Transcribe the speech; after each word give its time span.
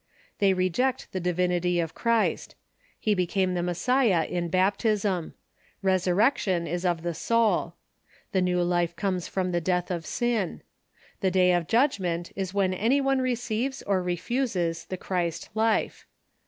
They 0.39 0.55
reject 0.55 1.11
the 1.11 1.19
divinity 1.19 1.79
of 1.79 1.93
Christ. 1.93 2.55
He 2.99 3.13
became 3.13 3.53
the 3.53 3.61
Messiah 3.61 4.25
in 4.25 4.49
baptism. 4.49 5.35
Resurrection 5.83 6.65
is 6.65 6.85
of 6.87 7.03
the 7.03 7.13
soul. 7.13 7.75
The 8.31 8.41
new 8.41 8.63
life 8.63 8.95
comes 8.95 9.27
from 9.27 9.51
the 9.51 9.61
death 9.61 9.91
of 9.91 10.07
sin. 10.07 10.63
The 11.19 11.29
day 11.29 11.53
of 11.53 11.67
judgment 11.67 12.31
is 12.35 12.51
when 12.51 12.73
anj^ 12.73 13.03
one 13.03 13.21
receives 13.21 13.83
or 13.83 14.01
refuses 14.01 14.85
the 14.85 14.97
Christ 14.97 15.49
life. 15.53 16.07